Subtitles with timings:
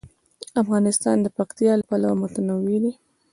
[0.61, 2.91] افغانستان د پکتیا له پلوه متنوع دی.